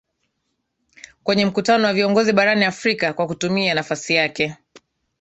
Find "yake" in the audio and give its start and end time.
4.15-4.55